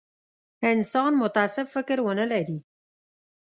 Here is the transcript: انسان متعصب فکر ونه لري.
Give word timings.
انسان 0.73 1.11
متعصب 1.21 1.65
فکر 1.75 1.97
ونه 2.05 2.25
لري. 2.31 2.57